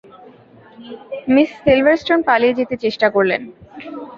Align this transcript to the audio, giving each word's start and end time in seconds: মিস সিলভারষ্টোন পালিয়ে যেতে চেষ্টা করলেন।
মিস 1.33 1.49
সিলভারষ্টোন 1.63 2.19
পালিয়ে 2.27 2.57
যেতে 2.59 2.75
চেষ্টা 2.83 3.07
করলেন। 3.09 3.41